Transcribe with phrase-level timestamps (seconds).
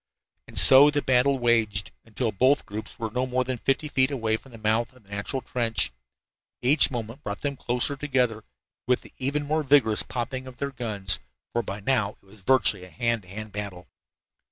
[0.47, 4.35] And so the battle waged, until both groups were no more than fifty feet away
[4.35, 5.91] from the mouth of the natural trench.
[6.63, 8.43] Each moment brought them closer together,
[8.87, 11.19] with the even more vigorous popping of their guns,
[11.53, 13.87] for by now it was virtually a hand to hand battle.